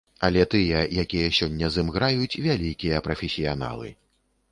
[0.27, 3.93] Але тыя, якія сёння з ім граюць, вялікія прафесіяналы.